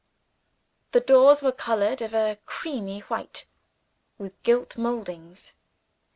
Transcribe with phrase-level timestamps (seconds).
[0.93, 3.45] The doors were colored of a creamy white,
[4.17, 5.53] with gilt moldings.